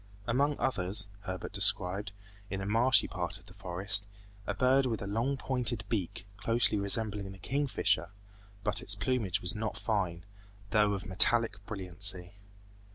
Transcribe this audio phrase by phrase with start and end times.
[0.25, 2.11] Among others, Herbert described,
[2.49, 4.07] in a marshy part of the forest,
[4.47, 8.09] a bird with a long pointed beak, closely resembling the king fisher,
[8.63, 10.25] but its plumage was not fine,
[10.71, 12.33] though of a metallic brilliancy.